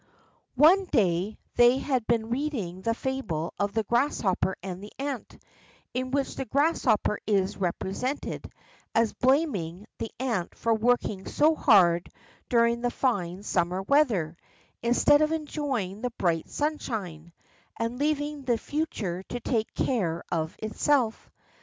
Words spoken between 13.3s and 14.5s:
summer weather,